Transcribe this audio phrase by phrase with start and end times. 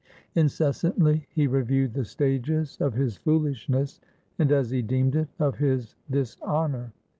[0.33, 4.01] Incessantly he reviewed the stages of his foolishness
[4.39, 6.91] and, as he deemed it, of his dishonour.